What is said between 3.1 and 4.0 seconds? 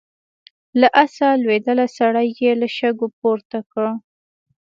پورته کړ.